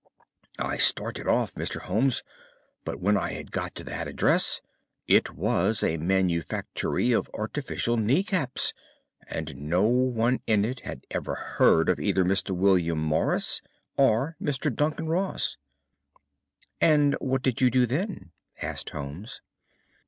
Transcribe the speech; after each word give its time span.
"I 0.57 0.77
started 0.77 1.27
off, 1.27 1.53
Mr. 1.53 1.81
Holmes, 1.83 2.23
but 2.83 2.99
when 2.99 3.15
I 3.17 3.43
got 3.43 3.75
to 3.75 3.83
that 3.83 4.07
address 4.07 4.59
it 5.07 5.35
was 5.35 5.83
a 5.83 5.97
manufactory 5.97 7.11
of 7.11 7.29
artificial 7.35 7.97
knee 7.97 8.23
caps, 8.23 8.73
and 9.27 9.55
no 9.69 9.83
one 9.83 10.39
in 10.47 10.65
it 10.65 10.79
had 10.79 11.05
ever 11.11 11.35
heard 11.35 11.87
of 11.87 11.99
either 11.99 12.25
Mr. 12.25 12.49
William 12.57 12.97
Morris 12.97 13.61
or 13.95 14.35
Mr. 14.41 14.73
Duncan 14.75 15.05
Ross." 15.05 15.57
"And 16.81 17.13
what 17.21 17.43
did 17.43 17.61
you 17.61 17.69
do 17.69 17.85
then?" 17.85 18.31
asked 18.59 18.89
Holmes. 18.89 19.43